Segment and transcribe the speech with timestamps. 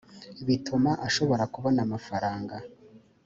[0.47, 2.55] bituma ashobora kubona amafaranga